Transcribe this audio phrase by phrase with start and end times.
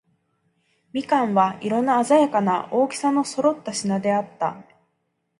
[0.93, 4.63] 蜜柑は、色のあざやかな、大きさの揃った品であった。